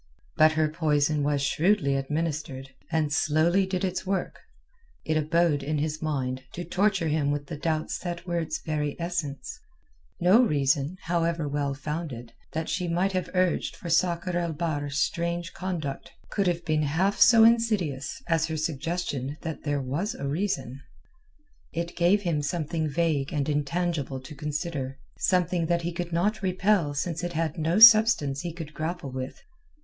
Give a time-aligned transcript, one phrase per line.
[0.35, 4.39] But her poison was shrewdly administered, and slowly did its work.
[5.05, 8.95] It abode in his mind to torture him with the doubts that were its very
[8.99, 9.59] essence.
[10.19, 15.53] No reason, however well founded, that she might have urged for Sakr el Bahr's strange
[15.53, 20.81] conduct could have been half so insidious as her suggestion that there was a reason.
[21.73, 24.97] It gave him something vague and intangible to consider.
[25.19, 29.39] Something that he could not repel since it had no substance he could grapple with.